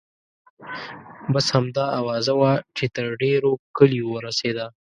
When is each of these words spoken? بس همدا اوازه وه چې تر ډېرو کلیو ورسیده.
بس 1.33 1.47
همدا 1.55 1.83
اوازه 1.99 2.33
وه 2.39 2.51
چې 2.77 2.85
تر 2.95 3.05
ډېرو 3.21 3.51
کلیو 3.77 4.05
ورسیده. 4.15 4.65